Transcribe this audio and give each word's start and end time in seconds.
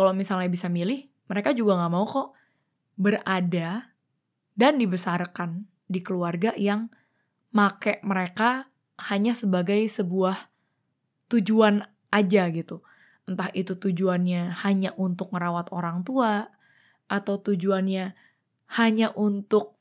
kalau 0.00 0.16
misalnya 0.16 0.48
bisa 0.48 0.72
milih, 0.72 1.12
mereka 1.28 1.52
juga 1.52 1.76
nggak 1.76 1.92
mau 1.92 2.08
kok 2.08 2.32
berada 2.96 3.92
dan 4.56 4.80
dibesarkan 4.80 5.68
di 5.84 6.00
keluarga 6.00 6.56
yang 6.56 6.88
make 7.52 8.00
mereka 8.00 8.72
hanya 9.12 9.36
sebagai 9.36 9.84
sebuah 9.92 10.48
tujuan 11.28 11.84
aja 12.08 12.48
gitu. 12.48 12.80
Entah 13.28 13.52
itu 13.52 13.76
tujuannya 13.76 14.56
hanya 14.64 14.96
untuk 14.96 15.36
merawat 15.36 15.68
orang 15.68 16.00
tua, 16.00 16.48
atau 17.04 17.36
tujuannya 17.36 18.16
hanya 18.80 19.12
untuk 19.12 19.76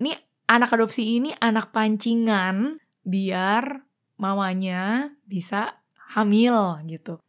nih 0.00 0.16
anak 0.48 0.72
adopsi 0.72 1.20
ini 1.20 1.36
anak 1.36 1.68
pancingan 1.68 2.80
biar 3.04 3.84
mamanya 4.16 5.12
bisa 5.28 5.84
hamil 6.16 6.80
gitu. 6.88 7.20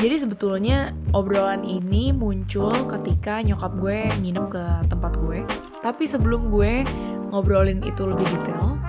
Jadi 0.00 0.16
sebetulnya 0.16 0.96
obrolan 1.12 1.60
ini 1.60 2.08
muncul 2.08 2.72
ketika 2.88 3.44
nyokap 3.44 3.76
gue 3.76 4.08
nginep 4.24 4.46
ke 4.48 4.64
tempat 4.88 5.12
gue. 5.20 5.44
Tapi 5.84 6.08
sebelum 6.08 6.48
gue 6.48 6.88
ngobrolin 7.28 7.84
itu 7.84 8.08
lebih 8.08 8.24
detail, 8.24 8.80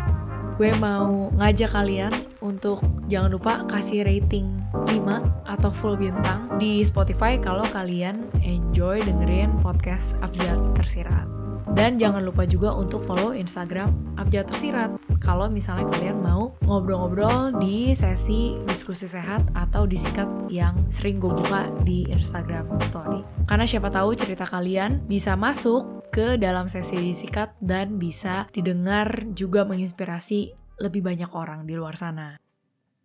gue 0.55 0.71
mau 0.79 1.27
ngajak 1.35 1.75
kalian 1.75 2.15
untuk 2.39 2.79
jangan 3.11 3.35
lupa 3.35 3.59
kasih 3.67 4.07
rating 4.07 4.63
5 4.71 5.51
atau 5.51 5.69
full 5.83 5.99
bintang 5.99 6.47
di 6.55 6.79
Spotify 6.87 7.35
kalau 7.35 7.67
kalian 7.75 8.23
enjoy 8.39 9.03
dengerin 9.03 9.51
podcast 9.59 10.15
Abjad 10.23 10.57
Tersirat. 10.79 11.40
Dan 11.71 11.95
jangan 11.95 12.21
lupa 12.27 12.43
juga 12.43 12.75
untuk 12.75 13.07
follow 13.07 13.31
Instagram 13.31 13.87
Abjad 14.19 14.51
Tersirat 14.51 14.99
kalau 15.23 15.47
misalnya 15.47 15.87
kalian 15.95 16.19
mau 16.19 16.51
ngobrol-ngobrol 16.67 17.55
di 17.61 17.95
sesi 17.95 18.57
diskusi 18.67 19.07
sehat 19.07 19.45
atau 19.55 19.87
disikat 19.87 20.27
yang 20.51 20.75
sering 20.91 21.21
gue 21.21 21.31
buka 21.31 21.71
di 21.87 22.09
Instagram 22.11 22.67
Story. 22.91 23.21
Karena 23.47 23.65
siapa 23.69 23.87
tahu 23.93 24.17
cerita 24.17 24.43
kalian 24.43 25.07
bisa 25.07 25.39
masuk 25.39 26.01
ke 26.11 26.35
dalam 26.35 26.67
sesi 26.67 26.99
disikat 26.99 27.55
dan 27.63 27.95
bisa 27.95 28.51
didengar 28.51 29.23
juga 29.31 29.63
menginspirasi 29.63 30.51
lebih 30.83 31.05
banyak 31.05 31.31
orang 31.31 31.63
di 31.63 31.79
luar 31.79 31.95
sana. 31.95 32.35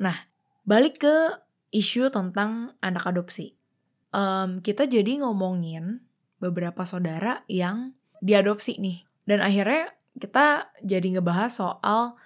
Nah, 0.02 0.16
balik 0.66 1.04
ke 1.04 1.16
isu 1.70 2.08
tentang 2.08 2.74
anak 2.80 3.04
adopsi. 3.06 3.54
Um, 4.10 4.64
kita 4.64 4.88
jadi 4.88 5.20
ngomongin 5.22 6.02
beberapa 6.40 6.88
saudara 6.88 7.44
yang 7.46 7.92
diadopsi 8.22 8.78
nih. 8.78 9.04
Dan 9.26 9.42
akhirnya 9.42 9.92
kita 10.16 10.72
jadi 10.80 11.18
ngebahas 11.18 11.52
soal 11.52 12.16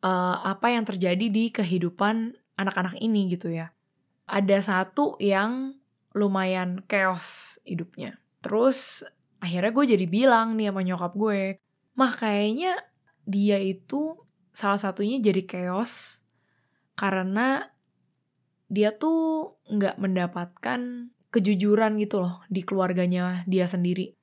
uh, 0.00 0.36
apa 0.44 0.72
yang 0.72 0.84
terjadi 0.88 1.26
di 1.28 1.50
kehidupan 1.50 2.36
anak-anak 2.56 2.96
ini 3.00 3.32
gitu 3.32 3.52
ya. 3.52 3.74
Ada 4.24 4.64
satu 4.64 5.20
yang 5.20 5.76
lumayan 6.14 6.80
chaos 6.86 7.58
hidupnya. 7.66 8.16
Terus 8.40 9.02
akhirnya 9.42 9.72
gue 9.74 9.84
jadi 9.98 10.06
bilang 10.08 10.56
nih 10.56 10.70
sama 10.70 10.80
nyokap 10.86 11.12
gue, 11.18 11.40
mah 11.98 12.12
kayaknya 12.14 12.80
dia 13.26 13.58
itu 13.58 14.16
salah 14.54 14.78
satunya 14.78 15.18
jadi 15.18 15.42
chaos 15.44 16.22
karena 16.94 17.74
dia 18.70 18.94
tuh 18.94 19.58
nggak 19.66 19.98
mendapatkan 19.98 21.10
kejujuran 21.34 21.98
gitu 21.98 22.22
loh 22.22 22.46
di 22.46 22.62
keluarganya 22.62 23.42
dia 23.50 23.66
sendiri. 23.66 24.14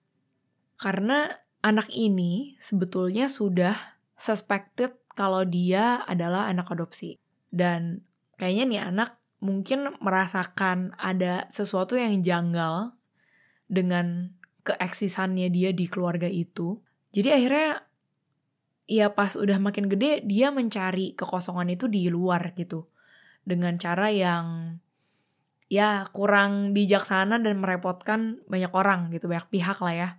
Karena 0.82 1.30
anak 1.62 1.94
ini 1.94 2.58
sebetulnya 2.58 3.30
sudah 3.30 4.02
suspected 4.18 4.98
kalau 5.14 5.46
dia 5.46 6.02
adalah 6.10 6.50
anak 6.50 6.74
adopsi. 6.74 7.22
Dan 7.54 8.02
kayaknya 8.42 8.66
nih 8.66 8.82
anak 8.90 9.22
mungkin 9.46 9.94
merasakan 10.02 10.98
ada 10.98 11.46
sesuatu 11.54 11.94
yang 11.94 12.26
janggal 12.26 12.98
dengan 13.70 14.34
keeksisannya 14.66 15.54
dia 15.54 15.70
di 15.70 15.86
keluarga 15.86 16.26
itu. 16.26 16.82
Jadi 17.14 17.30
akhirnya 17.30 17.86
ya 18.90 19.14
pas 19.14 19.38
udah 19.38 19.62
makin 19.62 19.86
gede 19.86 20.26
dia 20.26 20.50
mencari 20.50 21.14
kekosongan 21.14 21.78
itu 21.78 21.86
di 21.86 22.10
luar 22.10 22.58
gitu. 22.58 22.90
Dengan 23.46 23.78
cara 23.78 24.10
yang 24.10 24.78
ya 25.70 26.10
kurang 26.10 26.74
bijaksana 26.74 27.38
dan 27.38 27.62
merepotkan 27.62 28.42
banyak 28.50 28.74
orang 28.74 29.14
gitu, 29.14 29.30
banyak 29.30 29.46
pihak 29.54 29.78
lah 29.78 29.94
ya 29.94 30.10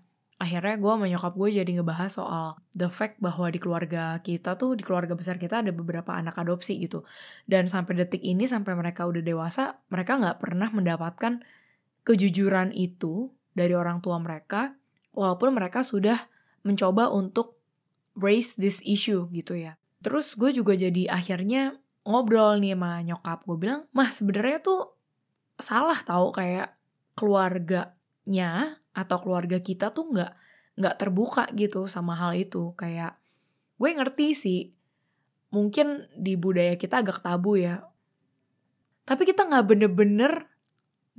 akhirnya 0.42 0.74
gue 0.74 0.90
sama 0.90 1.06
nyokap 1.06 1.38
gue 1.38 1.48
jadi 1.62 1.70
ngebahas 1.78 2.10
soal 2.10 2.58
the 2.74 2.90
fact 2.90 3.22
bahwa 3.22 3.46
di 3.46 3.62
keluarga 3.62 4.18
kita 4.26 4.58
tuh 4.58 4.74
di 4.74 4.82
keluarga 4.82 5.14
besar 5.14 5.38
kita 5.38 5.62
ada 5.62 5.70
beberapa 5.70 6.10
anak 6.10 6.34
adopsi 6.34 6.82
gitu. 6.82 7.06
Dan 7.46 7.70
sampai 7.70 8.02
detik 8.02 8.18
ini 8.26 8.50
sampai 8.50 8.74
mereka 8.74 9.06
udah 9.06 9.22
dewasa 9.22 9.78
mereka 9.86 10.18
nggak 10.18 10.42
pernah 10.42 10.66
mendapatkan 10.74 11.46
kejujuran 12.02 12.74
itu 12.74 13.30
dari 13.54 13.78
orang 13.78 14.02
tua 14.02 14.18
mereka 14.18 14.74
walaupun 15.14 15.54
mereka 15.54 15.86
sudah 15.86 16.26
mencoba 16.66 17.06
untuk 17.14 17.62
raise 18.18 18.58
this 18.58 18.82
issue 18.82 19.30
gitu 19.30 19.54
ya. 19.54 19.78
Terus 20.02 20.34
gue 20.34 20.50
juga 20.50 20.74
jadi 20.74 21.06
akhirnya 21.06 21.78
ngobrol 22.02 22.58
nih 22.58 22.74
sama 22.74 22.98
nyokap. 23.06 23.46
Gue 23.46 23.56
bilang 23.62 23.86
mah 23.94 24.10
sebenarnya 24.10 24.58
tuh 24.58 24.98
salah 25.62 26.02
tau 26.02 26.34
kayak 26.34 26.74
keluarganya 28.22 28.78
atau 28.92 29.16
keluarga 29.18 29.58
kita 29.58 29.90
tuh 29.90 30.12
nggak 30.12 30.32
nggak 30.78 30.96
terbuka 30.98 31.44
gitu 31.54 31.88
sama 31.90 32.14
hal 32.14 32.38
itu. 32.38 32.74
Kayak 32.78 33.18
gue 33.78 33.90
ngerti 33.90 34.26
sih 34.36 34.60
mungkin 35.52 36.06
di 36.14 36.38
budaya 36.38 36.78
kita 36.78 37.02
agak 37.02 37.22
tabu 37.24 37.58
ya. 37.58 37.82
Tapi 39.02 39.26
kita 39.26 39.48
nggak 39.48 39.66
bener-bener 39.66 40.46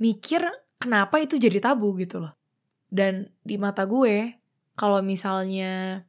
mikir 0.00 0.42
kenapa 0.80 1.20
itu 1.20 1.36
jadi 1.36 1.60
tabu 1.60 1.94
gitu 2.00 2.24
loh. 2.24 2.34
Dan 2.88 3.28
di 3.44 3.60
mata 3.60 3.84
gue 3.84 4.40
kalau 4.74 5.02
misalnya 5.04 6.02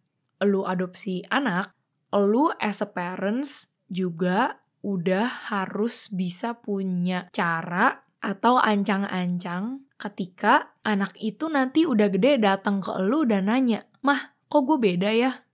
lu 0.44 0.64
adopsi 0.64 1.26
anak 1.28 1.74
lu 2.16 2.48
as 2.64 2.80
a 2.80 2.88
parents 2.88 3.68
juga 3.92 4.64
udah 4.86 5.52
harus 5.52 6.08
bisa 6.14 6.56
punya 6.56 7.28
cara 7.36 8.05
atau 8.26 8.58
ancang-ancang 8.58 9.86
ketika 10.02 10.74
anak 10.82 11.14
itu 11.22 11.46
nanti 11.46 11.86
udah 11.86 12.10
gede 12.10 12.42
datang 12.42 12.82
ke 12.82 12.90
lu 13.06 13.22
dan 13.30 13.54
nanya, 13.54 13.86
"Mah, 14.02 14.34
kok 14.50 14.66
gue 14.66 14.82
beda 14.82 15.14
ya? 15.14 15.46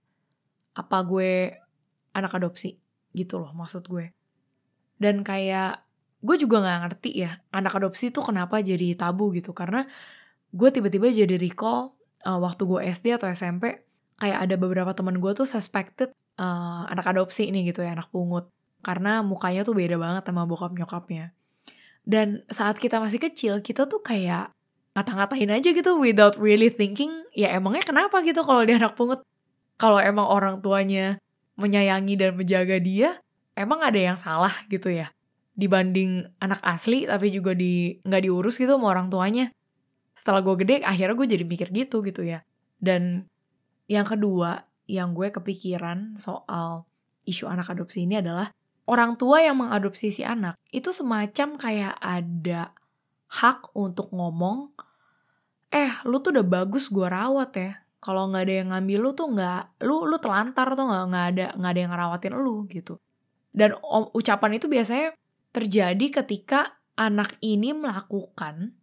Apa 0.72 1.04
gue 1.04 1.52
anak 2.16 2.32
adopsi?" 2.32 2.80
Gitu 3.12 3.36
loh 3.36 3.52
maksud 3.52 3.84
gue. 3.92 4.16
Dan 4.96 5.20
kayak 5.20 5.84
gue 6.24 6.36
juga 6.40 6.64
gak 6.64 6.80
ngerti 6.88 7.10
ya, 7.20 7.44
anak 7.52 7.76
adopsi 7.76 8.08
tuh 8.08 8.24
kenapa 8.24 8.64
jadi 8.64 8.96
tabu 8.96 9.36
gitu. 9.36 9.52
Karena 9.52 9.84
gue 10.48 10.68
tiba-tiba 10.72 11.12
jadi 11.12 11.36
recall 11.36 11.92
uh, 12.24 12.40
waktu 12.40 12.64
gue 12.64 12.80
SD 12.88 13.20
atau 13.20 13.28
SMP, 13.28 13.84
kayak 14.16 14.48
ada 14.48 14.54
beberapa 14.56 14.96
teman 14.96 15.20
gue 15.20 15.32
tuh 15.36 15.44
suspected 15.44 16.16
uh, 16.40 16.88
anak 16.88 17.04
adopsi 17.04 17.52
ini 17.52 17.68
gitu 17.68 17.84
ya, 17.84 17.92
anak 17.92 18.08
pungut. 18.08 18.48
Karena 18.80 19.20
mukanya 19.20 19.60
tuh 19.62 19.76
beda 19.76 20.00
banget 20.00 20.24
sama 20.24 20.48
bokap 20.48 20.72
nyokapnya. 20.72 21.36
Dan 22.02 22.42
saat 22.50 22.82
kita 22.82 22.98
masih 22.98 23.22
kecil, 23.22 23.62
kita 23.62 23.86
tuh 23.86 24.02
kayak 24.02 24.50
ngata-ngatain 24.92 25.48
aja 25.48 25.70
gitu 25.72 25.96
without 25.96 26.36
really 26.36 26.68
thinking, 26.68 27.24
ya 27.32 27.54
emangnya 27.54 27.86
kenapa 27.86 28.20
gitu 28.26 28.44
kalau 28.44 28.66
dia 28.66 28.76
anak 28.76 28.98
pungut? 28.98 29.24
Kalau 29.80 29.98
emang 30.02 30.28
orang 30.28 30.60
tuanya 30.60 31.16
menyayangi 31.56 32.14
dan 32.18 32.36
menjaga 32.36 32.76
dia, 32.82 33.22
emang 33.56 33.80
ada 33.80 33.96
yang 33.96 34.18
salah 34.20 34.52
gitu 34.68 34.92
ya? 34.92 35.14
Dibanding 35.56 36.28
anak 36.40 36.60
asli 36.64 37.08
tapi 37.08 37.32
juga 37.32 37.56
di 37.56 37.96
nggak 38.04 38.22
diurus 38.24 38.60
gitu 38.60 38.76
sama 38.76 38.92
orang 38.92 39.08
tuanya. 39.08 39.48
Setelah 40.12 40.44
gue 40.44 40.54
gede, 40.60 40.76
akhirnya 40.84 41.14
gue 41.16 41.28
jadi 41.28 41.44
mikir 41.48 41.68
gitu 41.72 42.04
gitu 42.04 42.22
ya. 42.26 42.44
Dan 42.76 43.24
yang 43.88 44.04
kedua, 44.04 44.68
yang 44.90 45.16
gue 45.16 45.32
kepikiran 45.32 46.20
soal 46.20 46.84
isu 47.24 47.48
anak 47.48 47.70
adopsi 47.70 48.04
ini 48.04 48.18
adalah 48.20 48.50
orang 48.92 49.16
tua 49.16 49.40
yang 49.40 49.56
mengadopsi 49.64 50.12
si 50.12 50.20
anak 50.20 50.60
itu 50.68 50.92
semacam 50.92 51.56
kayak 51.56 51.96
ada 51.96 52.76
hak 53.32 53.72
untuk 53.72 54.12
ngomong, 54.12 54.76
eh 55.72 55.96
lu 56.04 56.20
tuh 56.20 56.36
udah 56.36 56.44
bagus 56.44 56.92
gue 56.92 57.08
rawat 57.08 57.50
ya. 57.56 57.72
Kalau 58.02 58.28
nggak 58.28 58.44
ada 58.44 58.54
yang 58.60 58.68
ngambil 58.76 58.98
lu 59.00 59.10
tuh 59.16 59.28
nggak, 59.32 59.62
lu 59.88 60.04
lu 60.04 60.16
telantar 60.20 60.76
tuh 60.76 60.84
nggak 60.84 61.04
nggak 61.08 61.26
ada 61.32 61.46
nggak 61.56 61.72
ada 61.72 61.80
yang 61.80 61.92
ngerawatin 61.96 62.34
lu 62.36 62.56
gitu. 62.68 62.94
Dan 63.56 63.80
om, 63.80 64.12
ucapan 64.12 64.60
itu 64.60 64.68
biasanya 64.68 65.16
terjadi 65.56 66.06
ketika 66.20 66.76
anak 66.96 67.40
ini 67.40 67.72
melakukan 67.72 68.76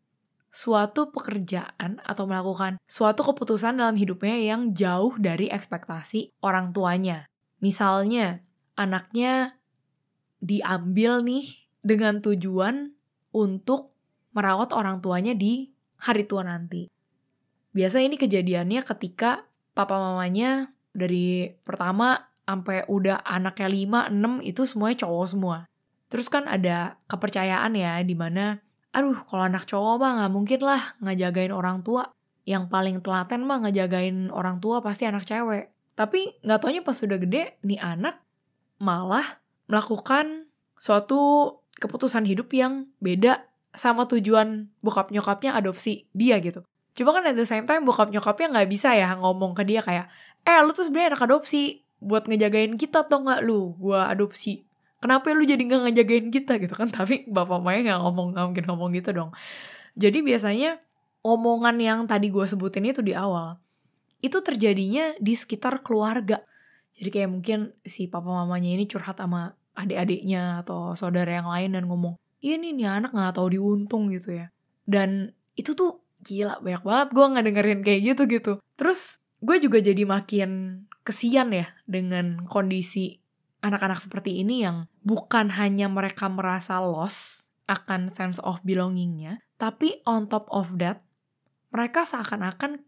suatu 0.49 1.13
pekerjaan 1.13 2.01
atau 2.01 2.25
melakukan 2.25 2.81
suatu 2.89 3.21
keputusan 3.21 3.77
dalam 3.77 3.93
hidupnya 3.93 4.41
yang 4.41 4.73
jauh 4.73 5.13
dari 5.21 5.45
ekspektasi 5.45 6.33
orang 6.41 6.73
tuanya. 6.73 7.29
Misalnya, 7.61 8.41
anaknya 8.73 9.58
diambil 10.39 11.23
nih 11.23 11.67
dengan 11.79 12.19
tujuan 12.19 12.95
untuk 13.31 13.95
merawat 14.35 14.71
orang 14.75 14.99
tuanya 14.99 15.35
di 15.35 15.71
hari 15.99 16.27
tua 16.27 16.43
nanti. 16.47 16.87
Biasa 17.71 18.01
ini 18.01 18.17
kejadiannya 18.17 18.81
ketika 18.83 19.45
papa 19.77 19.95
mamanya 19.95 20.73
dari 20.91 21.53
pertama 21.63 22.29
sampai 22.49 22.81
udah 22.89 23.21
anaknya 23.21 24.09
5, 24.09 24.41
6 24.41 24.49
itu 24.49 24.61
semuanya 24.65 25.05
cowok 25.05 25.27
semua. 25.29 25.57
Terus 26.09 26.27
kan 26.27 26.49
ada 26.49 26.97
kepercayaan 27.05 27.77
ya, 27.77 28.01
di 28.01 28.17
mana, 28.17 28.57
aduh 28.89 29.21
kalau 29.29 29.45
anak 29.45 29.69
cowok 29.69 29.95
mah 30.01 30.11
nggak 30.17 30.33
mungkin 30.33 30.59
lah 30.65 30.81
ngejagain 30.99 31.53
orang 31.53 31.85
tua. 31.85 32.09
Yang 32.49 32.65
paling 32.73 32.97
telaten 33.05 33.45
mah 33.45 33.61
ngejagain 33.61 34.33
orang 34.33 34.57
tua 34.57 34.81
pasti 34.81 35.05
anak 35.05 35.29
cewek. 35.29 35.69
Tapi 35.93 36.41
nggak 36.41 36.59
taunya 36.59 36.81
pas 36.81 36.97
sudah 36.97 37.21
gede, 37.21 37.61
nih 37.61 37.77
anak 37.77 38.17
malah 38.81 39.38
melakukan 39.69 40.49
suatu 40.75 41.53
keputusan 41.79 42.25
hidup 42.25 42.51
yang 42.51 42.89
beda 42.99 43.47
sama 43.77 44.09
tujuan 44.09 44.67
bokap 44.81 45.13
nyokapnya 45.13 45.55
adopsi 45.55 46.09
dia 46.11 46.41
gitu. 46.41 46.65
Cuma 46.97 47.15
kan 47.15 47.23
at 47.29 47.37
the 47.37 47.45
same 47.47 47.69
time 47.69 47.85
bokap 47.85 48.09
nyokapnya 48.09 48.51
nggak 48.51 48.69
bisa 48.73 48.91
ya 48.97 49.13
ngomong 49.15 49.53
ke 49.53 49.63
dia 49.63 49.79
kayak, 49.85 50.09
eh 50.43 50.57
lu 50.65 50.73
tuh 50.73 50.89
sebenarnya 50.89 51.15
anak 51.15 51.29
adopsi 51.29 51.85
buat 52.01 52.25
ngejagain 52.25 52.75
kita 52.75 53.05
atau 53.07 53.21
nggak? 53.23 53.39
Lu, 53.45 53.77
gua 53.77 54.09
adopsi. 54.09 54.65
Kenapa 54.99 55.31
lu 55.31 55.47
jadi 55.47 55.61
nggak 55.61 55.81
ngejagain 55.87 56.27
kita? 56.33 56.59
Gitu 56.59 56.73
kan. 56.75 56.91
Tapi 56.97 57.29
bapak 57.29 57.61
Maya 57.61 57.79
nggak 57.85 58.01
ngomong 58.03 58.27
nggak 58.35 58.45
mungkin 58.51 58.65
ngomong 58.67 58.89
gitu 58.97 59.09
dong. 59.15 59.31
Jadi 59.95 60.19
biasanya 60.25 60.81
omongan 61.23 61.75
yang 61.79 61.99
tadi 62.07 62.31
gue 62.31 62.45
sebutin 62.47 62.87
itu 62.87 63.03
di 63.03 63.11
awal 63.11 63.59
itu 64.19 64.43
terjadinya 64.43 65.15
di 65.19 65.33
sekitar 65.35 65.79
keluarga 65.79 66.43
jadi 66.99 67.09
kayak 67.09 67.29
mungkin 67.31 67.59
si 67.87 68.11
papa 68.11 68.27
mamanya 68.27 68.75
ini 68.75 68.83
curhat 68.85 69.17
sama 69.17 69.55
adik-adiknya 69.73 70.59
atau 70.67 70.91
saudara 70.99 71.39
yang 71.39 71.47
lain 71.47 71.79
dan 71.79 71.87
ngomong 71.87 72.19
iya 72.43 72.59
nih 72.59 72.75
nih 72.75 72.87
anak 72.87 73.15
nggak 73.15 73.39
tahu 73.39 73.55
diuntung 73.55 74.11
gitu 74.11 74.35
ya. 74.35 74.47
Dan 74.83 75.31
itu 75.55 75.75
tuh 75.75 76.03
gila 76.23 76.59
banyak 76.59 76.83
banget 76.83 77.07
gue 77.15 77.25
nggak 77.31 77.45
dengerin 77.47 77.81
kayak 77.83 78.01
gitu 78.03 78.21
gitu. 78.27 78.53
Terus 78.75 79.23
gue 79.39 79.57
juga 79.63 79.79
jadi 79.79 80.03
makin 80.03 80.83
kesian 81.07 81.55
ya 81.55 81.71
dengan 81.87 82.43
kondisi 82.47 83.23
anak-anak 83.63 83.99
seperti 84.03 84.43
ini 84.43 84.63
yang 84.63 84.87
bukan 85.03 85.51
hanya 85.55 85.87
mereka 85.91 86.27
merasa 86.31 86.79
lost 86.83 87.51
akan 87.69 88.09
sense 88.09 88.41
of 88.41 88.59
belongingnya, 88.65 89.45
tapi 89.61 90.01
on 90.09 90.25
top 90.25 90.49
of 90.49 90.81
that, 90.81 91.05
mereka 91.69 92.01
seakan-akan 92.01 92.81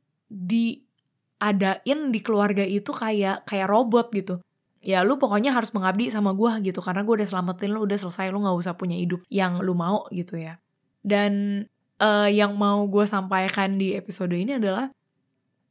diadain 1.42 2.14
di 2.14 2.20
keluarga 2.22 2.62
itu 2.62 2.94
kayak 2.94 3.50
kayak 3.50 3.66
robot 3.66 4.14
gitu. 4.14 4.38
Ya 4.82 5.02
lu 5.02 5.18
pokoknya 5.18 5.54
harus 5.54 5.74
mengabdi 5.74 6.14
sama 6.14 6.34
gue 6.38 6.70
gitu 6.70 6.82
karena 6.82 7.02
gue 7.06 7.22
udah 7.22 7.28
selamatin 7.30 7.74
lu 7.74 7.86
udah 7.86 7.98
selesai 7.98 8.30
lu 8.30 8.42
nggak 8.46 8.58
usah 8.62 8.74
punya 8.78 8.98
hidup 8.98 9.26
yang 9.34 9.58
lu 9.62 9.74
mau 9.74 10.06
gitu 10.14 10.38
ya. 10.38 10.62
Dan 11.02 11.66
uh, 11.98 12.30
yang 12.30 12.54
mau 12.58 12.86
gue 12.86 13.06
sampaikan 13.10 13.82
di 13.82 13.98
episode 13.98 14.34
ini 14.38 14.62
adalah 14.62 14.94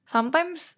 sometimes 0.06 0.74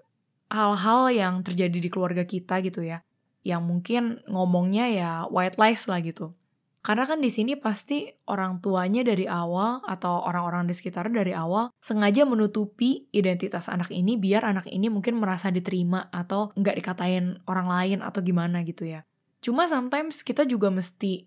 hal-hal 0.53 1.09
yang 1.09 1.35
terjadi 1.41 1.81
di 1.81 1.89
keluarga 1.89 2.29
kita 2.29 2.61
gitu 2.61 2.85
ya 2.85 3.01
yang 3.43 3.63
mungkin 3.67 4.23
ngomongnya 4.31 4.87
ya 4.93 5.11
white 5.29 5.59
lies 5.59 5.85
lah 5.91 5.99
gitu. 6.01 6.37
Karena 6.83 7.07
kan 7.07 7.23
di 7.23 7.31
sini 7.31 7.55
pasti 7.55 8.11
orang 8.27 8.59
tuanya 8.59 9.07
dari 9.07 9.31
awal 9.31 9.87
atau 9.87 10.27
orang-orang 10.27 10.67
di 10.67 10.75
sekitar 10.75 11.07
dari 11.15 11.31
awal 11.31 11.71
sengaja 11.79 12.27
menutupi 12.27 13.07
identitas 13.15 13.71
anak 13.71 13.95
ini 13.95 14.19
biar 14.19 14.43
anak 14.43 14.67
ini 14.67 14.91
mungkin 14.91 15.23
merasa 15.23 15.55
diterima 15.55 16.11
atau 16.11 16.51
nggak 16.59 16.83
dikatain 16.83 17.39
orang 17.47 17.71
lain 17.71 17.99
atau 18.03 18.19
gimana 18.19 18.67
gitu 18.67 18.91
ya. 18.91 19.07
Cuma 19.39 19.71
sometimes 19.71 20.27
kita 20.27 20.43
juga 20.43 20.75
mesti 20.75 21.23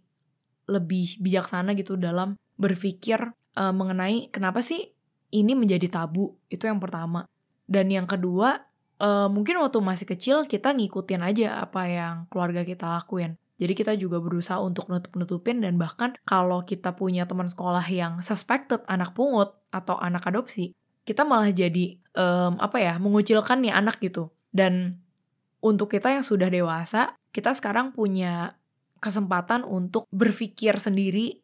lebih 0.67 1.23
bijaksana 1.23 1.71
gitu 1.79 1.95
dalam 1.95 2.35
berpikir 2.59 3.31
uh, 3.55 3.71
mengenai 3.71 4.27
kenapa 4.35 4.59
sih 4.59 4.91
ini 5.31 5.55
menjadi 5.55 5.87
tabu 5.87 6.35
itu 6.51 6.67
yang 6.67 6.83
pertama. 6.83 7.31
Dan 7.63 7.87
yang 7.87 8.11
kedua 8.11 8.59
uh, 8.99 9.31
mungkin 9.31 9.63
waktu 9.63 9.79
masih 9.79 10.07
kecil 10.07 10.43
kita 10.51 10.75
ngikutin 10.75 11.21
aja 11.23 11.63
apa 11.63 11.87
yang 11.87 12.15
keluarga 12.27 12.67
kita 12.67 12.91
lakuin. 12.91 13.39
Jadi 13.55 13.73
kita 13.73 13.95
juga 13.95 14.19
berusaha 14.19 14.59
untuk 14.59 14.91
nutup-nutupin 14.91 15.63
dan 15.63 15.79
bahkan 15.79 16.11
kalau 16.27 16.67
kita 16.67 16.91
punya 16.91 17.23
teman 17.23 17.47
sekolah 17.47 17.87
yang 17.87 18.19
suspected 18.19 18.83
anak 18.91 19.15
pungut 19.15 19.55
atau 19.71 19.95
anak 19.95 20.27
adopsi, 20.27 20.75
kita 21.07 21.23
malah 21.23 21.55
jadi 21.55 21.95
um, 22.19 22.59
apa 22.59 22.83
ya 22.83 22.93
mengucilkan 22.99 23.63
nih 23.63 23.71
anak 23.71 24.03
gitu. 24.03 24.27
Dan 24.51 24.99
untuk 25.63 25.87
kita 25.87 26.11
yang 26.11 26.25
sudah 26.27 26.51
dewasa, 26.51 27.15
kita 27.31 27.55
sekarang 27.55 27.95
punya 27.95 28.59
kesempatan 28.99 29.63
untuk 29.63 30.03
berpikir 30.11 30.75
sendiri. 30.83 31.39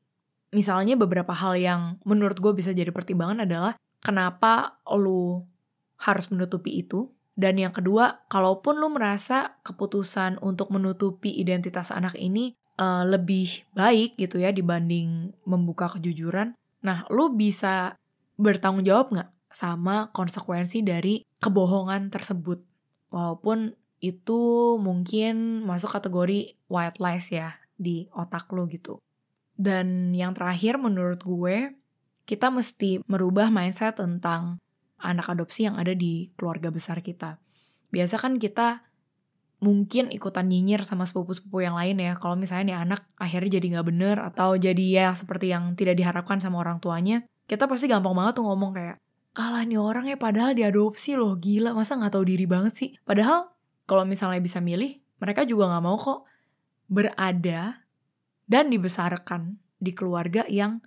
Misalnya 0.52 1.00
beberapa 1.00 1.32
hal 1.32 1.56
yang 1.56 1.82
menurut 2.04 2.44
gue 2.44 2.52
bisa 2.52 2.76
jadi 2.76 2.92
pertimbangan 2.92 3.48
adalah 3.48 3.80
kenapa 4.04 4.84
lu 5.00 5.48
harus 5.96 6.28
menutupi 6.28 6.84
itu 6.84 7.08
dan 7.42 7.58
yang 7.58 7.74
kedua, 7.74 8.22
kalaupun 8.30 8.78
lu 8.78 8.94
merasa 8.94 9.58
keputusan 9.66 10.38
untuk 10.46 10.70
menutupi 10.70 11.34
identitas 11.34 11.90
anak 11.90 12.14
ini 12.14 12.54
uh, 12.78 13.02
lebih 13.02 13.66
baik 13.74 14.14
gitu 14.22 14.38
ya 14.38 14.54
dibanding 14.54 15.34
membuka 15.50 15.90
kejujuran, 15.98 16.54
nah 16.86 17.10
lu 17.10 17.34
bisa 17.34 17.98
bertanggung 18.38 18.86
jawab 18.86 19.10
nggak 19.10 19.30
sama 19.50 20.14
konsekuensi 20.14 20.86
dari 20.86 21.26
kebohongan 21.42 22.14
tersebut? 22.14 22.62
Walaupun 23.10 23.74
itu 24.06 24.42
mungkin 24.78 25.66
masuk 25.66 25.98
kategori 25.98 26.54
white 26.70 27.02
lies 27.02 27.34
ya 27.34 27.58
di 27.74 28.06
otak 28.14 28.54
lu 28.54 28.70
gitu. 28.70 29.02
Dan 29.58 30.14
yang 30.14 30.38
terakhir 30.38 30.78
menurut 30.78 31.26
gue, 31.26 31.74
kita 32.30 32.54
mesti 32.54 33.02
merubah 33.10 33.50
mindset 33.50 33.98
tentang 33.98 34.62
anak 35.02 35.34
adopsi 35.34 35.68
yang 35.68 35.76
ada 35.82 35.92
di 35.98 36.32
keluarga 36.38 36.70
besar 36.70 37.02
kita. 37.02 37.42
Biasa 37.92 38.22
kan 38.22 38.40
kita 38.40 38.86
mungkin 39.62 40.10
ikutan 40.10 40.50
nyinyir 40.50 40.82
sama 40.90 41.06
sepupu-sepupu 41.06 41.62
yang 41.62 41.78
lain 41.78 42.02
ya. 42.02 42.18
Kalau 42.18 42.34
misalnya 42.34 42.74
nih 42.74 42.78
anak 42.82 43.02
akhirnya 43.22 43.62
jadi 43.62 43.68
nggak 43.78 43.88
bener 43.88 44.18
atau 44.18 44.58
jadi 44.58 44.86
ya 44.90 45.08
seperti 45.14 45.54
yang 45.54 45.78
tidak 45.78 46.02
diharapkan 46.02 46.42
sama 46.42 46.66
orang 46.66 46.82
tuanya, 46.82 47.22
kita 47.46 47.70
pasti 47.70 47.86
gampang 47.86 48.18
banget 48.18 48.42
tuh 48.42 48.46
ngomong 48.50 48.74
kayak, 48.74 48.98
alah 49.38 49.64
nih 49.64 49.78
orang 49.78 50.10
ya 50.10 50.18
padahal 50.18 50.58
diadopsi 50.58 51.14
loh, 51.14 51.38
gila 51.38 51.78
masa 51.78 51.94
nggak 51.96 52.18
tahu 52.18 52.26
diri 52.26 52.50
banget 52.50 52.74
sih. 52.74 52.90
Padahal 53.06 53.54
kalau 53.86 54.04
misalnya 54.04 54.42
bisa 54.42 54.58
milih, 54.58 54.98
mereka 55.22 55.46
juga 55.46 55.70
nggak 55.70 55.84
mau 55.86 55.98
kok 56.02 56.26
berada 56.90 57.86
dan 58.50 58.68
dibesarkan 58.68 59.62
di 59.78 59.94
keluarga 59.94 60.44
yang 60.50 60.82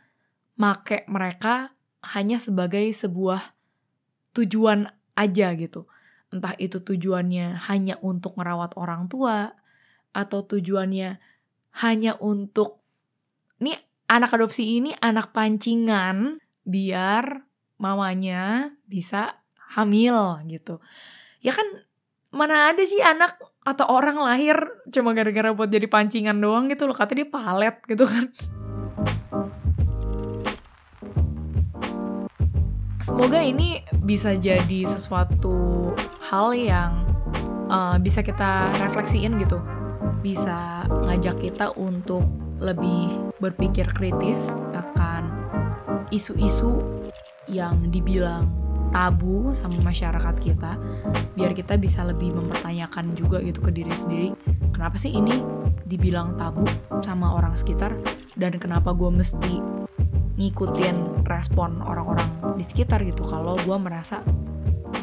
make 0.59 1.07
mereka 1.07 1.73
hanya 2.05 2.37
sebagai 2.43 2.85
sebuah 2.93 3.54
tujuan 4.35 4.91
aja 5.15 5.55
gitu. 5.55 5.87
Entah 6.35 6.59
itu 6.59 6.83
tujuannya 6.83 7.63
hanya 7.71 7.97
untuk 8.03 8.35
merawat 8.35 8.75
orang 8.75 9.07
tua 9.07 9.55
atau 10.11 10.43
tujuannya 10.43 11.19
hanya 11.83 12.13
untuk 12.19 12.83
nih 13.63 13.79
anak 14.11 14.35
adopsi 14.35 14.83
ini 14.83 14.95
anak 14.99 15.31
pancingan 15.35 16.43
biar 16.67 17.47
mamanya 17.79 18.75
bisa 18.87 19.43
hamil 19.75 20.43
gitu. 20.47 20.79
Ya 21.43 21.55
kan 21.55 21.67
mana 22.35 22.75
ada 22.75 22.83
sih 22.83 22.99
anak 22.99 23.39
atau 23.65 23.87
orang 23.89 24.19
lahir 24.21 24.59
cuma 24.91 25.17
gara-gara 25.17 25.55
buat 25.55 25.71
jadi 25.71 25.87
pancingan 25.87 26.37
doang 26.37 26.69
gitu 26.69 26.85
loh 26.85 26.95
kata 26.95 27.15
dia 27.15 27.29
palet 27.31 27.75
gitu 27.87 28.05
kan. 28.05 28.29
Semoga 33.05 33.37
ini 33.45 33.85
bisa 34.01 34.33
jadi 34.33 34.89
sesuatu 34.89 35.93
hal 36.25 36.57
yang 36.57 37.05
uh, 37.69 38.01
bisa 38.01 38.25
kita 38.25 38.73
refleksiin 38.81 39.37
gitu. 39.45 39.61
Bisa 40.25 40.89
ngajak 40.89 41.37
kita 41.45 41.77
untuk 41.77 42.25
lebih 42.65 43.13
berpikir 43.45 43.85
kritis 43.93 44.41
akan 44.73 45.29
isu-isu 46.09 46.81
yang 47.45 47.93
dibilang 47.93 48.49
tabu 48.89 49.53
sama 49.53 49.93
masyarakat 49.93 50.41
kita 50.41 50.81
biar 51.37 51.53
kita 51.53 51.77
bisa 51.77 52.07
lebih 52.07 52.31
mempertanyakan 52.31 53.13
juga 53.19 53.43
gitu 53.43 53.59
ke 53.59 53.75
diri 53.75 53.91
sendiri 53.91 54.29
kenapa 54.71 54.97
sih 55.03 55.11
ini 55.11 55.35
dibilang 55.83 56.39
tabu 56.39 56.63
sama 57.03 57.35
orang 57.35 57.59
sekitar 57.59 57.91
dan 58.39 58.55
kenapa 58.63 58.95
gue 58.95 59.11
mesti 59.11 59.84
ngikutin 60.35 61.23
respon 61.23 61.79
orang-orang 61.83 62.59
di 62.59 62.65
sekitar 62.67 63.07
gitu 63.07 63.23
kalau 63.23 63.55
gue 63.55 63.79
merasa 63.79 64.19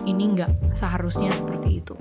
ini 0.04 0.36
nggak 0.36 0.76
seharusnya 0.76 1.32
seperti 1.32 1.84
itu. 1.84 1.96